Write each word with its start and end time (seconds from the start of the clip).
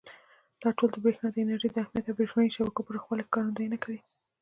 دا 0.61 0.69
ټول 0.77 0.89
د 0.91 0.97
برېښنا 1.03 1.27
د 1.31 1.37
انرژۍ 1.43 1.69
د 1.71 1.77
اهمیت 1.83 2.05
او 2.09 2.17
برېښنایي 2.19 2.55
شبکو 2.55 2.85
پراخوالي 2.87 3.23
ښکارندويي 3.27 3.79
کوي. 3.83 3.99